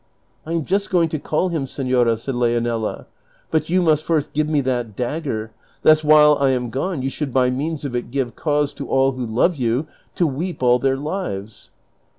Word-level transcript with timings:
"I 0.47 0.53
am 0.53 0.65
just 0.65 0.89
going 0.89 1.09
to 1.09 1.19
call 1.19 1.49
him, 1.49 1.67
senora," 1.67 2.17
said 2.17 2.33
Leonela; 2.33 3.05
"but 3.51 3.69
you 3.69 3.83
must 3.83 4.03
first 4.03 4.33
give 4.33 4.49
me 4.49 4.59
that 4.61 4.95
dagger, 4.95 5.51
lest 5.83 6.03
while 6.03 6.37
I 6.39 6.49
am 6.49 6.71
gone 6.71 7.03
you 7.03 7.09
should 7.11 7.31
by 7.31 7.51
means 7.51 7.85
of 7.85 7.95
it 7.95 8.09
give 8.09 8.35
cause 8.35 8.73
to 8.73 8.89
all 8.89 9.11
who 9.11 9.23
love 9.23 9.57
you 9.57 9.85
to 10.15 10.25
weep 10.25 10.63
all 10.63 10.79
their 10.79 10.97
lives." 10.97 11.69